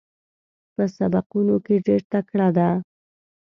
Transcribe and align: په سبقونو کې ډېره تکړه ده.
په 0.75 0.83
سبقونو 0.95 1.55
کې 1.65 1.75
ډېره 1.85 2.05
تکړه 2.11 2.47
ده. 2.57 2.69